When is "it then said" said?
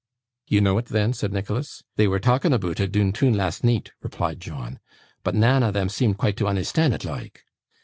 0.79-1.31